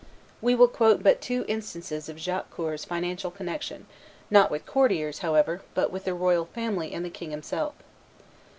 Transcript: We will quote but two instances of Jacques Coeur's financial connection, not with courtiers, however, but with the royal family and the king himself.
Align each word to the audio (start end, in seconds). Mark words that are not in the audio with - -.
We 0.41 0.55
will 0.55 0.67
quote 0.67 1.03
but 1.03 1.21
two 1.21 1.45
instances 1.47 2.09
of 2.09 2.17
Jacques 2.17 2.49
Coeur's 2.49 2.85
financial 2.85 3.29
connection, 3.29 3.85
not 4.31 4.49
with 4.49 4.65
courtiers, 4.65 5.19
however, 5.19 5.61
but 5.75 5.91
with 5.91 6.05
the 6.05 6.15
royal 6.15 6.45
family 6.45 6.91
and 6.91 7.05
the 7.05 7.11
king 7.11 7.29
himself. 7.29 7.75